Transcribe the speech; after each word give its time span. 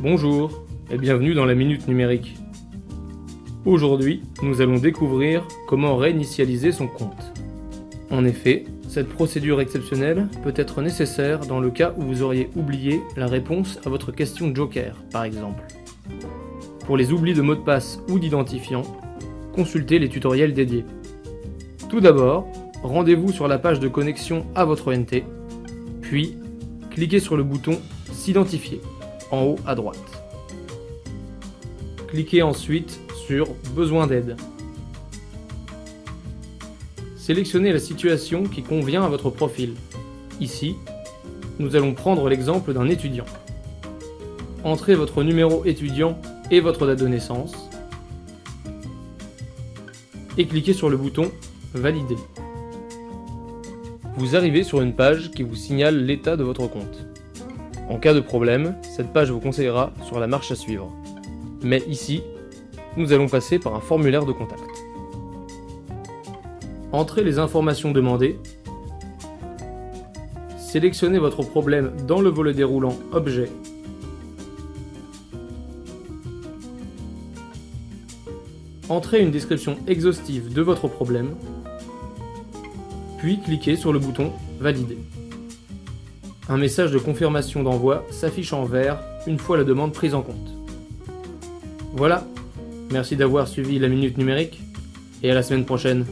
Bonjour 0.00 0.62
et 0.92 0.96
bienvenue 0.96 1.34
dans 1.34 1.44
la 1.44 1.56
Minute 1.56 1.88
Numérique. 1.88 2.36
Aujourd'hui, 3.64 4.22
nous 4.44 4.60
allons 4.60 4.78
découvrir 4.78 5.42
comment 5.66 5.96
réinitialiser 5.96 6.70
son 6.70 6.86
compte. 6.86 7.32
En 8.08 8.24
effet, 8.24 8.66
cette 8.88 9.08
procédure 9.08 9.60
exceptionnelle 9.60 10.28
peut 10.44 10.52
être 10.54 10.82
nécessaire 10.82 11.40
dans 11.40 11.58
le 11.58 11.70
cas 11.70 11.94
où 11.96 12.02
vous 12.02 12.22
auriez 12.22 12.48
oublié 12.54 13.00
la 13.16 13.26
réponse 13.26 13.80
à 13.84 13.90
votre 13.90 14.12
question 14.12 14.54
Joker, 14.54 14.94
par 15.10 15.24
exemple. 15.24 15.64
Pour 16.86 16.96
les 16.96 17.12
oublis 17.12 17.34
de 17.34 17.42
mot 17.42 17.56
de 17.56 17.60
passe 17.60 17.98
ou 18.08 18.20
d'identifiant, 18.20 18.82
consultez 19.52 19.98
les 19.98 20.08
tutoriels 20.08 20.54
dédiés. 20.54 20.84
Tout 21.88 21.98
d'abord, 21.98 22.46
rendez-vous 22.84 23.32
sur 23.32 23.48
la 23.48 23.58
page 23.58 23.80
de 23.80 23.88
connexion 23.88 24.46
à 24.54 24.64
votre 24.64 24.92
NT, 24.92 25.24
puis 26.02 26.36
cliquez 26.90 27.18
sur 27.18 27.36
le 27.36 27.42
bouton 27.42 27.80
S'identifier 28.12 28.80
en 29.30 29.42
haut 29.42 29.58
à 29.66 29.74
droite. 29.74 29.98
Cliquez 32.08 32.42
ensuite 32.42 33.00
sur 33.26 33.48
Besoin 33.74 34.06
d'aide. 34.06 34.36
Sélectionnez 37.16 37.72
la 37.72 37.78
situation 37.78 38.44
qui 38.44 38.62
convient 38.62 39.04
à 39.04 39.08
votre 39.08 39.28
profil. 39.28 39.74
Ici, 40.40 40.76
nous 41.58 41.76
allons 41.76 41.92
prendre 41.92 42.28
l'exemple 42.28 42.72
d'un 42.72 42.88
étudiant. 42.88 43.26
Entrez 44.64 44.94
votre 44.94 45.22
numéro 45.22 45.64
étudiant 45.64 46.18
et 46.50 46.60
votre 46.60 46.86
date 46.86 47.00
de 47.00 47.08
naissance 47.08 47.52
et 50.38 50.46
cliquez 50.46 50.72
sur 50.72 50.88
le 50.88 50.96
bouton 50.96 51.30
Valider. 51.74 52.16
Vous 54.16 54.36
arrivez 54.36 54.62
sur 54.62 54.80
une 54.80 54.94
page 54.94 55.30
qui 55.32 55.42
vous 55.42 55.54
signale 55.54 56.04
l'état 56.04 56.36
de 56.36 56.44
votre 56.44 56.66
compte. 56.66 57.06
En 57.88 57.98
cas 57.98 58.12
de 58.12 58.20
problème, 58.20 58.76
cette 58.82 59.12
page 59.12 59.30
vous 59.30 59.40
conseillera 59.40 59.92
sur 60.04 60.20
la 60.20 60.26
marche 60.26 60.50
à 60.50 60.54
suivre. 60.54 60.92
Mais 61.62 61.82
ici, 61.88 62.22
nous 62.96 63.12
allons 63.12 63.28
passer 63.28 63.58
par 63.58 63.74
un 63.74 63.80
formulaire 63.80 64.26
de 64.26 64.32
contact. 64.32 64.62
Entrez 66.92 67.24
les 67.24 67.38
informations 67.38 67.92
demandées. 67.92 68.38
Sélectionnez 70.58 71.18
votre 71.18 71.42
problème 71.42 71.92
dans 72.06 72.20
le 72.20 72.28
volet 72.28 72.52
déroulant 72.52 72.96
Objet. 73.12 73.50
Entrez 78.90 79.22
une 79.22 79.30
description 79.30 79.76
exhaustive 79.86 80.52
de 80.52 80.62
votre 80.62 80.88
problème, 80.88 81.34
puis 83.18 83.38
cliquez 83.40 83.76
sur 83.76 83.92
le 83.92 83.98
bouton 83.98 84.32
Valider. 84.60 84.98
Un 86.50 86.56
message 86.56 86.92
de 86.92 86.98
confirmation 86.98 87.62
d'envoi 87.62 88.06
s'affiche 88.10 88.54
en 88.54 88.64
vert 88.64 88.98
une 89.26 89.38
fois 89.38 89.58
la 89.58 89.64
demande 89.64 89.92
prise 89.92 90.14
en 90.14 90.22
compte. 90.22 90.56
Voilà, 91.92 92.24
merci 92.90 93.16
d'avoir 93.16 93.48
suivi 93.48 93.78
la 93.78 93.88
minute 93.88 94.16
numérique 94.16 94.62
et 95.22 95.30
à 95.30 95.34
la 95.34 95.42
semaine 95.42 95.66
prochaine. 95.66 96.06